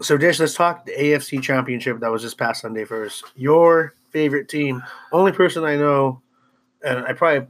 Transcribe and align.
So, 0.00 0.16
Dish, 0.16 0.40
let's 0.40 0.54
talk 0.54 0.86
the 0.86 0.92
AFC 0.92 1.40
Championship 1.40 2.00
that 2.00 2.10
was 2.10 2.22
this 2.22 2.34
past 2.34 2.62
Sunday 2.62 2.84
first. 2.84 3.24
Your 3.36 3.94
favorite 4.10 4.48
team, 4.48 4.82
only 5.12 5.30
person 5.30 5.64
I 5.64 5.76
know, 5.76 6.20
and 6.84 7.06
I 7.06 7.12
probably, 7.12 7.46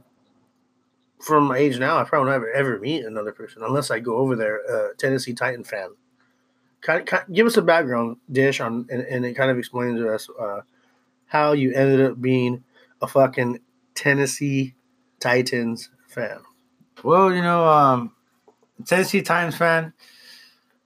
from 1.19 1.45
my 1.45 1.57
age 1.57 1.79
now, 1.79 1.97
I 1.97 2.03
probably 2.03 2.31
never 2.31 2.51
ever 2.51 2.79
meet 2.79 3.03
another 3.03 3.31
person 3.31 3.63
unless 3.63 3.89
I 3.89 3.99
go 3.99 4.17
over 4.17 4.35
there, 4.35 4.61
uh, 4.69 4.89
Tennessee 4.97 5.33
Titan 5.33 5.63
fan. 5.63 5.89
Kind 6.81 7.09
of, 7.09 7.33
give 7.33 7.47
us 7.47 7.57
a 7.57 7.63
background, 7.63 8.17
Dish, 8.31 8.59
on 8.59 8.85
and, 8.91 9.01
and 9.01 9.25
it 9.25 9.33
kind 9.33 9.49
of 9.49 9.57
explains 9.57 9.99
to 9.99 10.13
us 10.13 10.29
uh, 10.39 10.61
how 11.25 11.53
you 11.53 11.73
ended 11.73 11.99
up 11.99 12.21
being 12.21 12.63
a 13.01 13.07
fucking 13.07 13.59
Tennessee 13.95 14.75
Titans 15.19 15.89
fan. 16.07 16.41
Well, 17.03 17.33
you 17.33 17.41
know, 17.41 17.67
um, 17.67 18.11
Tennessee 18.85 19.23
Titans 19.23 19.57
fan. 19.57 19.93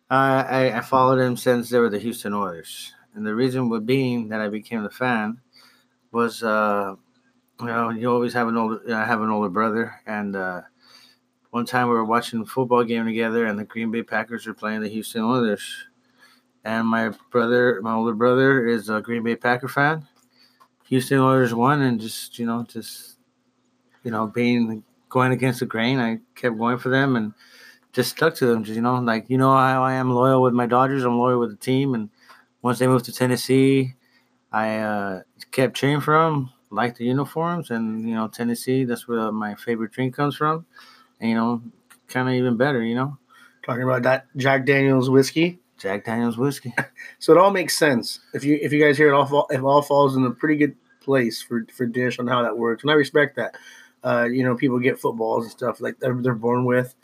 Uh, 0.09 0.43
I, 0.47 0.77
I 0.77 0.81
followed 0.81 1.17
them 1.17 1.37
since 1.37 1.69
they 1.69 1.77
were 1.77 1.89
the 1.89 1.99
Houston 1.99 2.33
Oilers, 2.33 2.93
and 3.13 3.25
the 3.25 3.35
reason 3.35 3.69
would 3.69 3.85
being 3.85 4.29
that 4.29 4.41
I 4.41 4.49
became 4.49 4.83
a 4.83 4.89
fan 4.89 5.39
was, 6.11 6.41
uh, 6.41 6.95
you 7.59 7.65
know, 7.67 7.91
you 7.91 8.09
always 8.11 8.33
have 8.33 8.47
an 8.47 8.57
older, 8.57 8.81
I 8.91 9.05
have 9.05 9.21
an 9.21 9.29
older 9.29 9.49
brother, 9.49 10.01
and 10.07 10.35
uh, 10.35 10.61
one 11.51 11.65
time 11.65 11.89
we 11.89 11.93
were 11.93 12.05
watching 12.05 12.41
a 12.41 12.45
football 12.45 12.83
game 12.83 13.05
together, 13.05 13.45
and 13.45 13.59
the 13.59 13.65
Green 13.65 13.91
Bay 13.91 14.01
Packers 14.01 14.47
were 14.47 14.53
playing 14.55 14.81
the 14.81 14.89
Houston 14.89 15.21
Oilers, 15.21 15.85
and 16.63 16.87
my 16.87 17.11
brother, 17.29 17.79
my 17.83 17.93
older 17.93 18.15
brother, 18.15 18.65
is 18.65 18.89
a 18.89 19.01
Green 19.01 19.21
Bay 19.23 19.35
Packer 19.35 19.67
fan. 19.67 20.07
Houston 20.85 21.19
Oilers 21.19 21.53
won, 21.53 21.81
and 21.83 22.01
just 22.01 22.39
you 22.39 22.47
know, 22.47 22.63
just 22.67 23.17
you 24.03 24.09
know, 24.09 24.25
being 24.25 24.83
going 25.07 25.33
against 25.33 25.59
the 25.59 25.67
grain, 25.67 25.99
I 25.99 26.19
kept 26.33 26.57
going 26.57 26.79
for 26.79 26.89
them, 26.89 27.15
and 27.15 27.33
just 27.93 28.11
stuck 28.11 28.35
to 28.35 28.45
them. 28.45 28.63
Just 28.63 28.75
you 28.75 28.81
know, 28.81 28.95
like 28.95 29.29
you 29.29 29.37
know 29.37 29.51
how 29.51 29.83
I 29.83 29.93
am 29.93 30.11
loyal 30.11 30.41
with 30.41 30.53
my 30.53 30.65
Dodgers. 30.65 31.03
I'm 31.03 31.17
loyal 31.17 31.39
with 31.39 31.51
the 31.51 31.57
team, 31.57 31.93
and 31.93 32.09
once 32.61 32.79
they 32.79 32.87
moved 32.87 33.05
to 33.05 33.13
Tennessee, 33.13 33.93
I 34.51 34.77
uh, 34.77 35.21
kept 35.51 35.75
cheering 35.75 36.01
for 36.01 36.17
them. 36.17 36.51
Liked 36.71 36.97
the 36.97 37.05
uniforms, 37.05 37.71
and 37.71 38.07
you 38.07 38.13
know 38.13 38.27
Tennessee. 38.27 38.83
That's 38.83 39.07
where 39.07 39.31
my 39.31 39.55
favorite 39.55 39.91
drink 39.91 40.15
comes 40.15 40.35
from, 40.35 40.65
and 41.19 41.29
you 41.29 41.35
know, 41.35 41.61
kind 42.07 42.27
of 42.27 42.35
even 42.35 42.57
better. 42.57 42.83
You 42.83 42.95
know, 42.95 43.17
talking 43.65 43.83
about 43.83 44.03
that 44.03 44.27
Jack 44.37 44.65
Daniel's 44.65 45.09
whiskey. 45.09 45.59
Jack 45.79 46.05
Daniel's 46.05 46.37
whiskey. 46.37 46.73
so 47.19 47.31
it 47.31 47.39
all 47.39 47.51
makes 47.51 47.77
sense 47.77 48.19
if 48.33 48.43
you 48.43 48.59
if 48.61 48.71
you 48.71 48.83
guys 48.83 48.97
hear 48.97 49.11
it 49.11 49.15
all 49.15 49.47
it 49.49 49.61
all 49.61 49.81
falls 49.81 50.15
in 50.15 50.25
a 50.25 50.31
pretty 50.31 50.57
good 50.57 50.75
place 51.01 51.41
for 51.41 51.65
for 51.73 51.87
Dish 51.87 52.19
on 52.19 52.27
how 52.27 52.43
that 52.43 52.57
works, 52.57 52.83
and 52.83 52.91
I 52.91 52.95
respect 52.95 53.35
that. 53.37 53.55
Uh, 54.01 54.25
you 54.31 54.43
know, 54.43 54.55
people 54.55 54.79
get 54.79 54.97
footballs 54.97 55.43
and 55.43 55.51
stuff 55.51 55.81
like 55.81 55.99
they're, 55.99 56.13
they're 56.21 56.33
born 56.33 56.63
with 56.63 56.95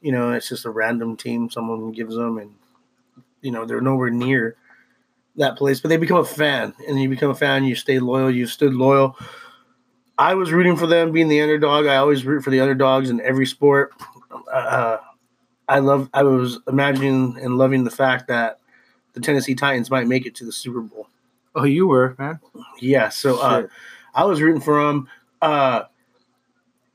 you 0.00 0.12
know, 0.12 0.32
it's 0.32 0.48
just 0.48 0.64
a 0.64 0.70
random 0.70 1.16
team 1.16 1.50
someone 1.50 1.92
gives 1.92 2.14
them, 2.14 2.38
and 2.38 2.54
you 3.42 3.50
know 3.50 3.64
they're 3.64 3.80
nowhere 3.80 4.10
near 4.10 4.56
that 5.36 5.56
place. 5.56 5.80
But 5.80 5.88
they 5.88 5.96
become 5.96 6.18
a 6.18 6.24
fan, 6.24 6.74
and 6.88 7.00
you 7.00 7.08
become 7.08 7.30
a 7.30 7.34
fan. 7.34 7.64
You 7.64 7.74
stay 7.74 7.98
loyal. 7.98 8.30
You 8.30 8.46
stood 8.46 8.74
loyal. 8.74 9.16
I 10.18 10.34
was 10.34 10.52
rooting 10.52 10.76
for 10.76 10.86
them 10.86 11.12
being 11.12 11.28
the 11.28 11.40
underdog. 11.40 11.86
I 11.86 11.96
always 11.96 12.26
root 12.26 12.44
for 12.44 12.50
the 12.50 12.60
underdogs 12.60 13.10
in 13.10 13.20
every 13.22 13.46
sport. 13.46 13.92
Uh, 14.52 14.98
I 15.68 15.78
love. 15.78 16.08
I 16.12 16.22
was 16.22 16.58
imagining 16.68 17.38
and 17.40 17.58
loving 17.58 17.84
the 17.84 17.90
fact 17.90 18.28
that 18.28 18.58
the 19.12 19.20
Tennessee 19.20 19.54
Titans 19.54 19.90
might 19.90 20.06
make 20.06 20.26
it 20.26 20.34
to 20.36 20.44
the 20.44 20.52
Super 20.52 20.80
Bowl. 20.80 21.08
Oh, 21.54 21.64
you 21.64 21.86
were, 21.86 22.14
man. 22.18 22.40
Yeah. 22.78 23.08
So 23.08 23.40
uh, 23.40 23.66
I 24.14 24.24
was 24.24 24.40
rooting 24.40 24.60
for 24.60 24.84
them. 24.84 25.08
Uh, 25.42 25.84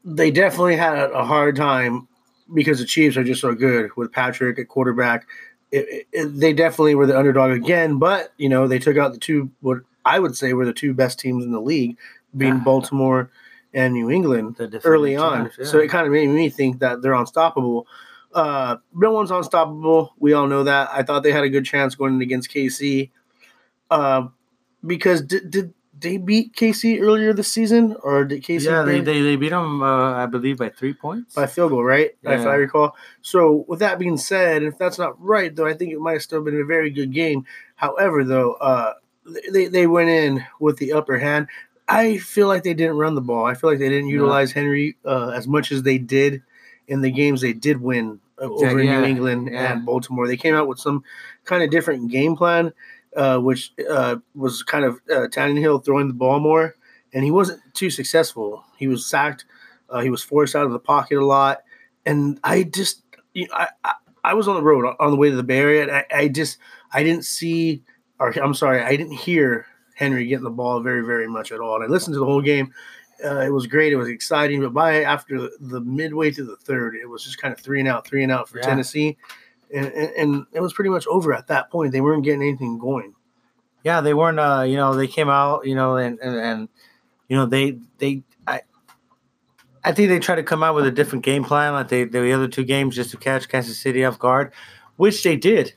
they 0.03 0.31
definitely 0.31 0.75
had 0.75 1.11
a 1.11 1.25
hard 1.25 1.55
time 1.55 2.07
because 2.53 2.79
the 2.79 2.85
Chiefs 2.85 3.17
are 3.17 3.23
just 3.23 3.41
so 3.41 3.53
good 3.53 3.91
with 3.95 4.11
Patrick 4.11 4.59
at 4.59 4.67
quarterback. 4.67 5.27
It, 5.71 6.07
it, 6.11 6.39
they 6.39 6.53
definitely 6.53 6.95
were 6.95 7.07
the 7.07 7.17
underdog 7.17 7.51
again, 7.51 7.97
but 7.97 8.33
you 8.37 8.49
know 8.49 8.67
they 8.67 8.79
took 8.79 8.97
out 8.97 9.13
the 9.13 9.19
two 9.19 9.51
what 9.61 9.79
I 10.05 10.19
would 10.19 10.37
say 10.37 10.53
were 10.53 10.65
the 10.65 10.73
two 10.73 10.93
best 10.93 11.19
teams 11.19 11.43
in 11.43 11.51
the 11.51 11.59
league, 11.59 11.97
being 12.37 12.59
Baltimore 12.59 13.31
and 13.73 13.93
New 13.93 14.09
England 14.09 14.55
early 14.83 15.15
on. 15.15 15.51
yeah. 15.57 15.65
So 15.65 15.79
it 15.79 15.89
kind 15.89 16.05
of 16.05 16.13
made 16.13 16.29
me 16.29 16.49
think 16.49 16.79
that 16.79 17.01
they're 17.01 17.13
unstoppable. 17.13 17.87
Uh, 18.33 18.77
no 18.93 19.11
one's 19.11 19.31
unstoppable. 19.31 20.13
We 20.19 20.33
all 20.33 20.47
know 20.47 20.63
that. 20.63 20.89
I 20.91 21.03
thought 21.03 21.23
they 21.23 21.31
had 21.31 21.43
a 21.43 21.49
good 21.49 21.65
chance 21.65 21.95
going 21.95 22.21
against 22.21 22.51
KC. 22.51 23.09
Uh, 23.89 24.27
because 24.85 25.21
did, 25.21 25.49
did 25.49 25.73
they 25.97 26.17
beat 26.17 26.53
KC 26.53 27.01
earlier 27.01 27.33
this 27.33 27.51
season, 27.51 27.95
or 28.03 28.25
did 28.25 28.43
KC? 28.43 28.65
Yeah, 28.65 28.83
they, 28.83 28.99
they, 28.99 29.21
they 29.21 29.35
beat 29.35 29.49
them, 29.49 29.81
uh, 29.81 30.13
I 30.13 30.25
believe, 30.25 30.57
by 30.57 30.69
three 30.69 30.93
points 30.93 31.35
by 31.35 31.47
field 31.47 31.71
goal, 31.71 31.83
right? 31.83 32.11
Yeah. 32.21 32.39
If 32.39 32.45
I 32.45 32.55
recall. 32.55 32.95
So, 33.21 33.65
with 33.67 33.79
that 33.79 33.99
being 33.99 34.17
said, 34.17 34.63
if 34.63 34.77
that's 34.77 34.99
not 34.99 35.21
right, 35.21 35.55
though, 35.55 35.65
I 35.65 35.73
think 35.73 35.93
it 35.93 35.99
might 35.99 36.13
have 36.13 36.21
still 36.21 36.43
been 36.43 36.59
a 36.59 36.65
very 36.65 36.89
good 36.89 37.13
game. 37.13 37.45
However, 37.75 38.23
though, 38.23 38.53
uh, 38.53 38.93
they 39.51 39.67
they 39.67 39.87
went 39.87 40.09
in 40.09 40.45
with 40.59 40.77
the 40.77 40.93
upper 40.93 41.17
hand. 41.17 41.47
I 41.87 42.17
feel 42.17 42.47
like 42.47 42.63
they 42.63 42.73
didn't 42.73 42.97
run 42.97 43.15
the 43.15 43.21
ball. 43.21 43.45
I 43.45 43.53
feel 43.53 43.69
like 43.69 43.79
they 43.79 43.89
didn't 43.89 44.09
utilize 44.09 44.51
Henry 44.51 44.97
uh, 45.05 45.29
as 45.29 45.47
much 45.47 45.71
as 45.71 45.83
they 45.83 45.97
did 45.97 46.41
in 46.87 47.01
the 47.01 47.11
games 47.11 47.41
they 47.41 47.53
did 47.53 47.81
win 47.81 48.19
uh, 48.41 48.45
over 48.45 48.81
yeah, 48.81 48.99
New 48.99 49.05
England 49.05 49.49
yeah. 49.51 49.73
and 49.73 49.85
Baltimore. 49.85 50.27
They 50.27 50.37
came 50.37 50.55
out 50.55 50.67
with 50.67 50.79
some 50.79 51.03
kind 51.45 51.63
of 51.63 51.69
different 51.69 52.11
game 52.11 52.35
plan 52.35 52.73
uh, 53.15 53.39
which 53.39 53.73
uh, 53.89 54.17
was 54.33 54.63
kind 54.63 54.85
of 54.85 54.95
uh, 55.09 55.27
Tannehill 55.27 55.83
throwing 55.83 56.07
the 56.07 56.13
ball 56.13 56.39
more, 56.39 56.75
and 57.13 57.23
he 57.23 57.31
wasn't 57.31 57.61
too 57.73 57.89
successful. 57.89 58.63
He 58.77 58.87
was 58.87 59.05
sacked. 59.05 59.45
Uh, 59.89 60.01
he 60.01 60.09
was 60.09 60.23
forced 60.23 60.55
out 60.55 60.65
of 60.65 60.71
the 60.71 60.79
pocket 60.79 61.17
a 61.17 61.25
lot, 61.25 61.63
and 62.05 62.39
I 62.43 62.63
just, 62.63 63.03
you 63.33 63.47
know, 63.47 63.53
I, 63.53 63.67
I, 63.83 63.93
I 64.23 64.33
was 64.33 64.47
on 64.47 64.55
the 64.55 64.63
road 64.63 64.95
on 64.99 65.11
the 65.11 65.17
way 65.17 65.29
to 65.29 65.35
the 65.35 65.43
Bay 65.43 65.59
Area, 65.59 65.83
and 65.83 65.91
I, 65.91 66.05
I 66.11 66.27
just, 66.27 66.57
I 66.91 67.03
didn't 67.03 67.25
see, 67.25 67.83
or 68.19 68.31
I'm 68.39 68.53
sorry, 68.55 68.81
I 68.81 68.95
didn't 68.95 69.13
hear 69.13 69.67
Henry 69.95 70.25
getting 70.25 70.43
the 70.43 70.49
ball 70.49 70.81
very, 70.81 71.05
very 71.05 71.27
much 71.27 71.51
at 71.51 71.59
all. 71.59 71.75
And 71.75 71.83
I 71.83 71.87
listened 71.87 72.15
to 72.15 72.19
the 72.19 72.25
whole 72.25 72.41
game. 72.41 72.73
Uh, 73.23 73.39
it 73.39 73.51
was 73.51 73.65
great. 73.65 73.93
It 73.93 73.97
was 73.97 74.09
exciting. 74.09 74.61
But 74.61 74.73
by 74.73 75.03
after 75.03 75.49
the 75.59 75.79
midway 75.79 76.31
to 76.31 76.43
the 76.43 76.57
third, 76.57 76.95
it 76.95 77.05
was 77.05 77.23
just 77.23 77.37
kind 77.37 77.53
of 77.53 77.59
three 77.59 77.79
and 77.79 77.87
out, 77.87 78.05
three 78.05 78.23
and 78.23 78.31
out 78.31 78.49
for 78.49 78.57
yeah. 78.57 78.65
Tennessee 78.65 79.17
and, 79.75 80.11
and, 80.17 80.45
it 80.53 80.61
was 80.61 80.73
pretty 80.73 80.89
much 80.89 81.05
over 81.07 81.33
at 81.33 81.47
that 81.47 81.69
point. 81.69 81.91
They 81.91 82.01
weren't 82.01 82.23
getting 82.23 82.41
anything 82.41 82.77
going. 82.77 83.13
Yeah, 83.83 84.01
they 84.01 84.13
weren't. 84.13 84.39
Uh, 84.39 84.63
you 84.67 84.77
know, 84.77 84.95
they 84.95 85.07
came 85.07 85.29
out. 85.29 85.65
You 85.65 85.75
know, 85.75 85.97
and 85.97 86.19
and, 86.19 86.35
and 86.35 86.69
you 87.27 87.35
know 87.35 87.45
they 87.45 87.79
they 87.97 88.23
I. 88.47 88.61
I 89.83 89.91
think 89.91 90.09
they 90.09 90.19
tried 90.19 90.35
to 90.35 90.43
come 90.43 90.63
out 90.63 90.73
with 90.73 90.87
a 90.87 90.91
different 90.91 91.23
game 91.23 91.43
plan, 91.43 91.73
like 91.73 91.89
they 91.89 92.05
the 92.05 92.31
other 92.31 92.47
two 92.47 92.63
games, 92.63 92.95
just 92.95 93.11
to 93.11 93.17
catch 93.17 93.47
Kansas 93.49 93.77
City 93.77 94.03
off 94.03 94.17
guard, 94.17 94.53
which 94.95 95.21
they 95.23 95.35
did. 95.35 95.73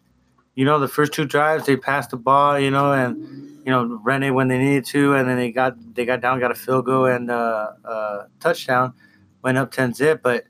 You 0.54 0.64
know, 0.64 0.80
the 0.80 0.88
first 0.88 1.12
two 1.12 1.24
drives 1.24 1.66
they 1.66 1.76
passed 1.76 2.10
the 2.10 2.16
ball, 2.16 2.58
you 2.58 2.72
know, 2.72 2.92
and 2.92 3.16
you 3.64 3.70
know 3.70 4.00
ran 4.02 4.24
it 4.24 4.30
when 4.30 4.48
they 4.48 4.58
needed 4.58 4.86
to, 4.86 5.14
and 5.14 5.28
then 5.28 5.36
they 5.36 5.52
got 5.52 5.76
they 5.94 6.04
got 6.04 6.20
down, 6.20 6.40
got 6.40 6.50
a 6.50 6.56
field 6.56 6.86
goal 6.86 7.04
and 7.04 7.30
uh, 7.30 7.70
uh, 7.84 8.24
touchdown, 8.40 8.94
went 9.42 9.56
up 9.56 9.70
ten 9.70 9.94
zip. 9.94 10.20
But 10.20 10.47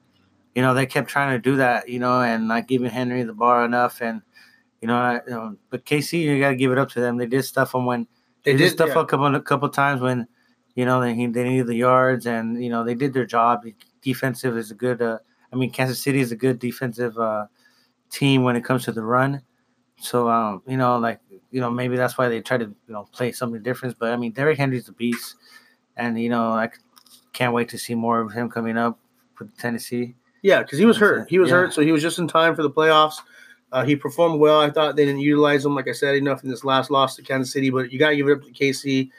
you 0.58 0.62
know, 0.62 0.74
they 0.74 0.86
kept 0.86 1.08
trying 1.08 1.30
to 1.30 1.38
do 1.38 1.54
that, 1.58 1.88
you 1.88 2.00
know, 2.00 2.20
and 2.20 2.48
not 2.48 2.66
giving 2.66 2.90
Henry 2.90 3.22
the 3.22 3.32
bar 3.32 3.64
enough. 3.64 4.00
And, 4.00 4.22
you 4.80 4.88
know, 4.88 4.96
I, 4.96 5.20
you 5.24 5.30
know 5.30 5.56
but 5.70 5.84
KC, 5.84 6.20
you 6.20 6.40
got 6.40 6.48
to 6.48 6.56
give 6.56 6.72
it 6.72 6.78
up 6.78 6.90
to 6.90 7.00
them. 7.00 7.16
They 7.16 7.26
did 7.26 7.44
stuff 7.44 7.76
on 7.76 7.84
when 7.84 8.08
they, 8.42 8.54
they 8.54 8.58
did, 8.58 8.72
stuff 8.72 8.88
yeah. 8.88 9.02
a 9.02 9.06
couple 9.06 9.32
a 9.36 9.40
couple 9.40 9.68
times 9.68 10.00
when, 10.00 10.26
you 10.74 10.84
know, 10.84 11.00
they 11.00 11.14
they 11.14 11.44
needed 11.44 11.68
the 11.68 11.76
yards 11.76 12.26
and 12.26 12.60
you 12.60 12.70
know 12.70 12.82
they 12.82 12.96
did 12.96 13.12
their 13.12 13.24
job. 13.24 13.64
Defensive 14.02 14.56
is 14.56 14.72
a 14.72 14.74
good. 14.74 15.00
Uh, 15.00 15.18
I 15.52 15.54
mean, 15.54 15.70
Kansas 15.70 16.00
City 16.00 16.18
is 16.18 16.32
a 16.32 16.36
good 16.36 16.58
defensive 16.58 17.16
uh, 17.16 17.46
team 18.10 18.42
when 18.42 18.56
it 18.56 18.64
comes 18.64 18.84
to 18.86 18.90
the 18.90 19.04
run. 19.04 19.42
So 20.00 20.28
um, 20.28 20.62
you 20.66 20.76
know, 20.76 20.98
like 20.98 21.20
you 21.52 21.60
know, 21.60 21.70
maybe 21.70 21.96
that's 21.96 22.18
why 22.18 22.28
they 22.28 22.40
try 22.40 22.56
to 22.56 22.64
you 22.64 22.92
know 22.92 23.06
play 23.12 23.30
something 23.30 23.62
different. 23.62 23.96
But 23.96 24.12
I 24.12 24.16
mean, 24.16 24.32
Derrick 24.32 24.58
Henry's 24.58 24.88
a 24.88 24.92
beast, 24.92 25.36
and 25.96 26.20
you 26.20 26.30
know, 26.30 26.50
I 26.50 26.70
can't 27.32 27.54
wait 27.54 27.68
to 27.68 27.78
see 27.78 27.94
more 27.94 28.20
of 28.20 28.32
him 28.32 28.50
coming 28.50 28.76
up 28.76 28.98
with 29.38 29.56
Tennessee. 29.56 30.16
Yeah, 30.42 30.62
because 30.62 30.78
he 30.78 30.84
was 30.84 30.96
hurt. 30.96 31.28
He 31.28 31.38
was 31.38 31.50
yeah. 31.50 31.56
hurt, 31.56 31.74
so 31.74 31.82
he 31.82 31.92
was 31.92 32.02
just 32.02 32.18
in 32.18 32.28
time 32.28 32.54
for 32.54 32.62
the 32.62 32.70
playoffs. 32.70 33.20
Uh, 33.70 33.84
he 33.84 33.96
performed 33.96 34.40
well. 34.40 34.60
I 34.60 34.70
thought 34.70 34.96
they 34.96 35.04
didn't 35.04 35.20
utilize 35.20 35.64
him, 35.64 35.74
like 35.74 35.88
I 35.88 35.92
said, 35.92 36.14
enough 36.14 36.42
in 36.42 36.50
this 36.50 36.64
last 36.64 36.90
loss 36.90 37.16
to 37.16 37.22
Kansas 37.22 37.52
City. 37.52 37.70
But 37.70 37.92
you 37.92 37.98
got 37.98 38.10
to 38.10 38.16
give 38.16 38.28
it 38.28 38.32
up 38.32 38.42
to 38.42 38.52
KC, 38.52 39.10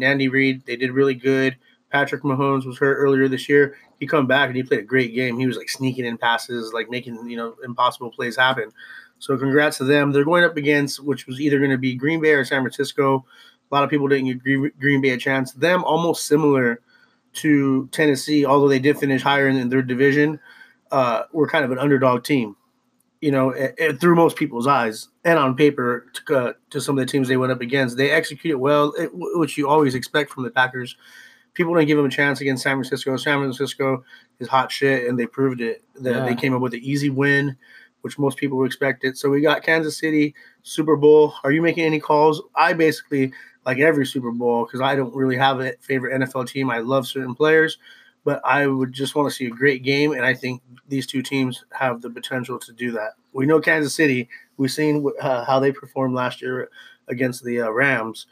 Andy 0.00 0.28
Reid. 0.28 0.64
They 0.64 0.76
did 0.76 0.92
really 0.92 1.14
good. 1.14 1.56
Patrick 1.90 2.22
Mahomes 2.22 2.64
was 2.64 2.78
hurt 2.78 2.96
earlier 2.96 3.28
this 3.28 3.48
year. 3.48 3.76
He 3.98 4.06
come 4.06 4.26
back 4.26 4.46
and 4.46 4.56
he 4.56 4.62
played 4.62 4.80
a 4.80 4.84
great 4.84 5.14
game. 5.14 5.38
He 5.38 5.46
was 5.46 5.56
like 5.56 5.68
sneaking 5.68 6.06
in 6.06 6.16
passes, 6.16 6.72
like 6.72 6.88
making 6.88 7.28
you 7.28 7.36
know 7.36 7.56
impossible 7.64 8.10
plays 8.10 8.36
happen. 8.36 8.70
So 9.18 9.36
congrats 9.36 9.78
to 9.78 9.84
them. 9.84 10.12
They're 10.12 10.24
going 10.24 10.44
up 10.44 10.56
against 10.56 11.04
which 11.04 11.26
was 11.26 11.40
either 11.40 11.58
going 11.58 11.72
to 11.72 11.78
be 11.78 11.94
Green 11.94 12.20
Bay 12.20 12.32
or 12.32 12.44
San 12.44 12.62
Francisco. 12.62 13.26
A 13.70 13.74
lot 13.74 13.84
of 13.84 13.90
people 13.90 14.08
didn't 14.08 14.26
give 14.26 14.72
Green 14.78 15.00
Bay 15.00 15.10
a 15.10 15.18
chance. 15.18 15.52
Them 15.52 15.84
almost 15.84 16.26
similar 16.26 16.80
to 17.34 17.88
Tennessee, 17.88 18.46
although 18.46 18.68
they 18.68 18.78
did 18.78 18.98
finish 18.98 19.22
higher 19.22 19.48
in 19.48 19.68
their 19.68 19.82
division 19.82 20.40
uh, 20.90 21.22
were 21.32 21.48
kind 21.48 21.64
of 21.64 21.70
an 21.70 21.78
underdog 21.78 22.24
team, 22.24 22.56
you 23.20 23.30
know, 23.30 23.50
it, 23.50 23.74
it, 23.78 24.00
through 24.00 24.16
most 24.16 24.36
people's 24.36 24.66
eyes 24.66 25.08
and 25.24 25.38
on 25.38 25.56
paper 25.56 26.06
to, 26.12 26.36
uh, 26.36 26.52
to 26.70 26.80
some 26.80 26.98
of 26.98 27.06
the 27.06 27.10
teams 27.10 27.28
they 27.28 27.36
went 27.36 27.52
up 27.52 27.60
against. 27.60 27.96
They 27.96 28.10
executed 28.10 28.58
well, 28.58 28.92
it, 28.98 29.10
which 29.12 29.56
you 29.58 29.68
always 29.68 29.94
expect 29.94 30.30
from 30.30 30.44
the 30.44 30.50
Packers. 30.50 30.96
People 31.54 31.74
didn't 31.74 31.88
give 31.88 31.96
them 31.96 32.06
a 32.06 32.10
chance 32.10 32.40
against 32.40 32.62
San 32.62 32.76
Francisco. 32.76 33.16
San 33.16 33.38
Francisco 33.38 34.04
is 34.38 34.48
hot 34.48 34.70
shit, 34.70 35.08
and 35.08 35.18
they 35.18 35.26
proved 35.26 35.60
it. 35.60 35.82
That 35.96 36.14
yeah. 36.14 36.24
they 36.24 36.34
came 36.34 36.54
up 36.54 36.62
with 36.62 36.74
an 36.74 36.80
easy 36.80 37.10
win. 37.10 37.56
which 38.02 38.18
most 38.18 38.38
people 38.38 38.56
would 38.58 38.66
expect 38.66 39.04
it. 39.04 39.16
So 39.16 39.28
we 39.28 39.40
got 39.40 39.62
Kansas 39.62 39.98
City 39.98 40.34
Super 40.62 40.96
Bowl. 40.96 41.34
Are 41.44 41.52
you 41.52 41.62
making 41.62 41.84
any 41.84 42.00
calls? 42.00 42.42
I 42.54 42.72
basically 42.72 43.32
like 43.66 43.78
every 43.78 44.06
Super 44.06 44.30
Bowl 44.30 44.64
because 44.64 44.80
I 44.80 44.96
don't 44.96 45.14
really 45.14 45.36
have 45.36 45.60
a 45.60 45.74
favorite 45.80 46.18
NFL 46.20 46.48
team. 46.48 46.70
I 46.70 46.78
love 46.78 47.06
certain 47.06 47.34
players, 47.34 47.78
but 48.24 48.40
I 48.44 48.66
would 48.66 48.92
just 48.92 49.14
want 49.14 49.28
to 49.30 49.34
see 49.34 49.46
a 49.46 49.50
great 49.50 49.82
game, 49.82 50.12
and 50.12 50.24
I 50.24 50.34
think 50.34 50.62
these 50.88 51.06
two 51.06 51.22
teams 51.22 51.64
have 51.72 52.02
the 52.02 52.10
potential 52.10 52.58
to 52.58 52.72
do 52.72 52.90
that. 52.92 53.12
We 53.32 53.46
know 53.46 53.60
Kansas 53.60 53.94
City. 53.94 54.28
We've 54.56 54.70
seen 54.70 55.06
uh, 55.20 55.44
how 55.44 55.58
they 55.60 55.72
performed 55.72 56.14
last 56.14 56.42
year 56.42 56.68
against 57.08 57.44
the 57.44 57.62
uh, 57.62 57.70
Rams 57.70 58.26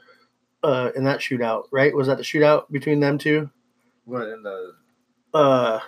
uh, 0.62 0.90
in 0.96 1.04
that 1.04 1.20
shootout, 1.20 1.64
right? 1.70 1.94
Was 1.94 2.06
that 2.08 2.16
the 2.18 2.22
shootout 2.24 2.70
between 2.70 3.00
them 3.00 3.16
two? 3.18 3.50
What 4.04 4.28
in 4.28 4.42
the? 4.42 4.72
Uh, 5.32 5.80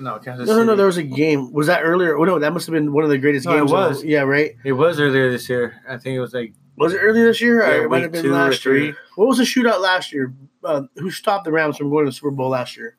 no, 0.00 0.18
Kansas 0.18 0.46
no, 0.48 0.56
no, 0.58 0.64
no. 0.64 0.76
There 0.76 0.86
was 0.86 0.96
a 0.96 1.02
game. 1.02 1.52
Was 1.52 1.66
that 1.66 1.82
earlier? 1.82 2.16
Oh 2.18 2.24
no, 2.24 2.38
that 2.38 2.52
must 2.52 2.66
have 2.66 2.72
been 2.72 2.92
one 2.92 3.02
of 3.04 3.10
the 3.10 3.18
greatest 3.18 3.46
No, 3.46 3.52
it 3.56 3.58
games. 3.60 3.72
of- 3.72 3.76
was. 3.78 4.04
yeah, 4.04 4.20
right. 4.20 4.52
It 4.64 4.72
was 4.72 5.00
earlier 5.00 5.30
this 5.30 5.48
year. 5.48 5.80
I 5.88 5.96
think 5.96 6.16
it 6.16 6.20
was 6.20 6.34
like 6.34 6.52
Was 6.76 6.92
it 6.94 6.98
earlier 6.98 7.26
this 7.26 7.40
year? 7.40 7.62
Yeah, 7.62 7.84
it 7.84 7.90
might 7.90 8.02
have 8.02 8.12
been 8.12 8.30
last 8.30 8.64
year. 8.64 8.96
What 9.16 9.26
was 9.28 9.38
the 9.38 9.44
shootout 9.44 9.80
last 9.80 10.12
year? 10.12 10.32
Uh, 10.62 10.82
who 10.96 11.10
stopped 11.10 11.44
the 11.44 11.52
Rams 11.52 11.76
from 11.76 11.90
going 11.90 12.04
to 12.04 12.10
the 12.10 12.14
Super 12.14 12.30
Bowl 12.30 12.50
last 12.50 12.76
year? 12.76 12.96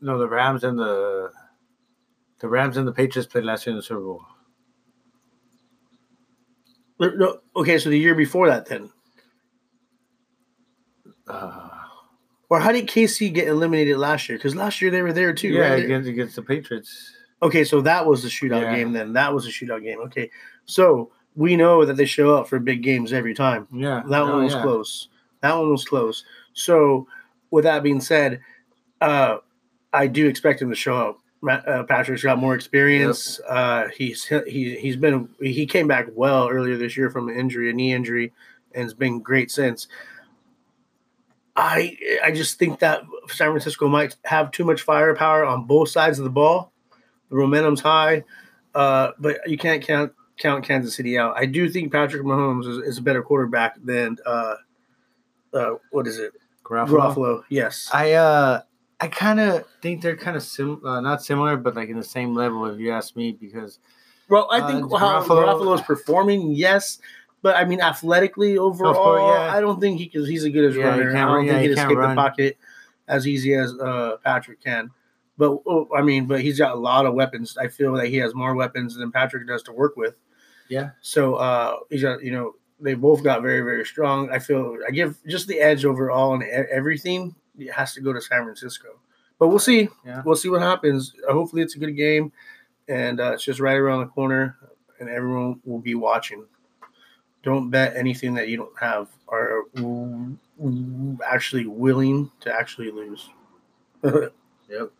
No, 0.00 0.18
the 0.18 0.28
Rams 0.28 0.64
and 0.64 0.78
the 0.78 1.30
the 2.40 2.48
Rams 2.48 2.76
and 2.76 2.86
the 2.88 2.92
Patriots 2.92 3.30
played 3.30 3.44
last 3.44 3.66
year 3.66 3.72
in 3.72 3.76
the 3.76 3.82
Super 3.82 4.00
Bowl. 4.00 4.24
No, 6.98 7.38
okay, 7.56 7.78
so 7.78 7.88
the 7.88 7.98
year 7.98 8.14
before 8.14 8.48
that, 8.48 8.66
then, 8.66 8.90
Uh, 11.26 11.68
or 12.48 12.58
how 12.60 12.72
did 12.72 12.88
KC 12.88 13.32
get 13.32 13.46
eliminated 13.48 13.96
last 13.96 14.28
year? 14.28 14.36
Because 14.36 14.56
last 14.56 14.82
year 14.82 14.90
they 14.90 15.00
were 15.02 15.12
there 15.12 15.32
too. 15.32 15.48
yeah, 15.48 15.70
right? 15.70 15.84
against 15.84 16.08
against 16.08 16.36
the 16.36 16.42
Patriots. 16.42 17.12
Okay, 17.42 17.64
so 17.64 17.80
that 17.82 18.04
was 18.04 18.22
the 18.22 18.28
shootout 18.28 18.62
Yeah. 18.62 18.74
game. 18.76 18.92
Then 18.92 19.12
that 19.14 19.32
was 19.32 19.46
a 19.46 19.50
shootout 19.50 19.82
game. 19.82 20.00
Okay, 20.00 20.30
so 20.66 21.10
we 21.36 21.56
know 21.56 21.84
that 21.84 21.96
they 21.96 22.04
show 22.04 22.36
up 22.36 22.48
for 22.48 22.58
big 22.58 22.82
games 22.82 23.12
every 23.12 23.32
time. 23.34 23.66
Yeah, 23.72 24.02
That 24.08 24.22
oh, 24.22 24.32
one 24.34 24.44
was 24.44 24.54
yeah. 24.54 24.62
close. 24.62 25.08
That 25.40 25.54
one 25.56 25.70
was 25.70 25.84
close. 25.84 26.24
So, 26.52 27.06
with 27.50 27.64
that 27.64 27.82
being 27.82 28.00
said, 28.00 28.40
uh, 29.00 29.38
I 29.92 30.06
do 30.06 30.26
expect 30.26 30.62
him 30.62 30.70
to 30.70 30.76
show 30.76 30.96
up. 30.96 31.20
Uh, 31.66 31.84
Patrick's 31.84 32.22
got 32.22 32.38
more 32.38 32.54
experience. 32.54 33.40
Uh, 33.48 33.88
he's 33.96 34.24
he 34.24 34.76
he's 34.78 34.96
been 34.96 35.28
he 35.40 35.66
came 35.66 35.88
back 35.88 36.06
well 36.14 36.48
earlier 36.48 36.76
this 36.76 36.96
year 36.96 37.08
from 37.10 37.28
an 37.28 37.36
injury, 37.36 37.70
a 37.70 37.72
knee 37.72 37.94
injury, 37.94 38.32
and 38.74 38.84
it's 38.84 38.92
been 38.92 39.20
great 39.20 39.50
since. 39.50 39.88
I 41.56 41.96
I 42.22 42.30
just 42.30 42.58
think 42.58 42.78
that 42.80 43.02
San 43.28 43.48
Francisco 43.48 43.88
might 43.88 44.16
have 44.24 44.50
too 44.50 44.64
much 44.64 44.82
firepower 44.82 45.44
on 45.44 45.64
both 45.64 45.88
sides 45.88 46.18
of 46.18 46.24
the 46.24 46.30
ball. 46.30 46.72
The 47.30 47.36
momentum's 47.36 47.80
high, 47.80 48.24
uh, 48.74 49.12
but 49.18 49.38
you 49.46 49.56
can't 49.56 49.82
count 49.82 50.12
count 50.36 50.64
Kansas 50.64 50.94
City 50.94 51.16
out. 51.16 51.36
I 51.38 51.46
do 51.46 51.70
think 51.70 51.90
Patrick 51.90 52.22
Mahomes 52.22 52.66
is, 52.66 52.78
is 52.86 52.98
a 52.98 53.02
better 53.02 53.22
quarterback 53.22 53.76
than 53.82 54.18
uh, 54.26 54.56
uh, 55.54 55.70
what 55.90 56.06
is 56.06 56.18
it? 56.18 56.32
Garoppolo. 56.64 57.14
Ruffalo. 57.14 57.42
Yes. 57.48 57.88
I 57.92 58.12
uh 58.12 58.62
I 59.00 59.08
kind 59.08 59.40
of 59.40 59.64
think 59.80 60.02
they're 60.02 60.16
kind 60.16 60.36
of 60.36 60.42
sim 60.42 60.84
uh, 60.84 61.00
not 61.00 61.22
similar, 61.22 61.56
but 61.56 61.74
like 61.74 61.88
in 61.88 61.96
the 61.96 62.04
same 62.04 62.34
level. 62.34 62.66
If 62.66 62.78
you 62.78 62.92
ask 62.92 63.16
me, 63.16 63.32
because 63.32 63.78
Well, 64.28 64.48
I 64.52 64.60
think 64.60 64.92
Uh, 64.92 64.96
how 64.96 65.22
Garoppolo 65.22 65.74
is 65.74 65.80
performing, 65.82 66.52
yes, 66.52 66.98
but 67.42 67.56
I 67.56 67.64
mean 67.64 67.80
athletically 67.80 68.58
overall, 68.58 69.26
yeah. 69.26 69.54
I 69.56 69.60
don't 69.60 69.80
think 69.80 69.98
he 69.98 70.06
can. 70.06 70.26
He's 70.26 70.44
as 70.44 70.52
good 70.52 70.64
as 70.70 70.76
Yeah, 70.76 70.88
runner. 70.88 71.16
I 71.16 71.20
don't 71.24 71.46
think 71.46 71.60
he 71.62 71.68
can 71.68 71.78
escape 71.78 71.96
run. 71.96 72.10
the 72.10 72.14
pocket 72.22 72.58
as 73.08 73.26
easy 73.26 73.54
as 73.54 73.72
uh, 73.80 74.16
Patrick 74.22 74.62
can. 74.62 74.90
But 75.38 75.58
oh, 75.66 75.88
I 75.96 76.02
mean, 76.02 76.26
but 76.26 76.42
he's 76.42 76.58
got 76.58 76.72
a 76.72 76.78
lot 76.78 77.06
of 77.06 77.14
weapons. 77.14 77.56
I 77.56 77.68
feel 77.68 77.94
that 77.94 78.08
he 78.08 78.18
has 78.18 78.34
more 78.34 78.54
weapons 78.54 78.96
than 78.96 79.10
Patrick 79.10 79.46
does 79.48 79.62
to 79.64 79.72
work 79.72 79.96
with. 79.96 80.14
yeah, 80.68 80.90
So 81.00 81.36
uh, 81.36 81.76
he's 81.88 82.02
got 82.02 82.22
you 82.22 82.32
know 82.32 82.52
they 82.78 82.92
both 82.94 83.24
got 83.24 83.40
very 83.40 83.62
very 83.62 83.86
strong. 83.86 84.30
I 84.30 84.38
feel 84.38 84.76
I 84.86 84.90
give 84.90 85.18
just 85.26 85.48
the 85.48 85.58
edge 85.58 85.86
overall 85.86 86.34
and 86.34 86.42
everything. 86.42 87.34
It 87.60 87.72
has 87.72 87.94
to 87.94 88.00
go 88.00 88.12
to 88.12 88.20
San 88.20 88.44
Francisco, 88.44 88.88
but 89.38 89.48
we'll 89.48 89.58
see. 89.58 89.88
Yeah. 90.04 90.22
We'll 90.24 90.36
see 90.36 90.48
what 90.48 90.62
happens. 90.62 91.14
Uh, 91.28 91.32
hopefully, 91.32 91.62
it's 91.62 91.76
a 91.76 91.78
good 91.78 91.96
game, 91.96 92.32
and 92.88 93.20
uh, 93.20 93.32
it's 93.32 93.44
just 93.44 93.60
right 93.60 93.76
around 93.76 94.00
the 94.00 94.06
corner, 94.06 94.56
and 94.98 95.08
everyone 95.08 95.60
will 95.64 95.80
be 95.80 95.94
watching. 95.94 96.44
Don't 97.42 97.70
bet 97.70 97.96
anything 97.96 98.34
that 98.34 98.48
you 98.48 98.58
don't 98.58 98.78
have 98.78 99.08
are 99.28 99.62
actually 101.26 101.66
willing 101.66 102.30
to 102.40 102.52
actually 102.52 102.90
lose. 102.90 103.30
yep. 104.04 104.92